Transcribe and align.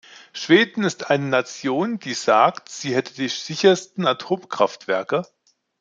Schweden 0.33 0.83
ist 0.83 1.11
eine 1.11 1.25
Nation, 1.27 1.99
die 1.99 2.15
sagt, 2.15 2.69
sie 2.69 2.95
hätte 2.95 3.13
die 3.13 3.27
sichersten 3.27 4.07
Atomkraftwerke. 4.07 5.27